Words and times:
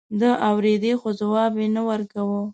ده 0.19 0.29
اورېدې 0.49 0.93
خو 0.99 1.09
ځواب 1.19 1.53
يې 1.61 1.67
نه 1.75 1.81
ورکاوه. 1.89 2.41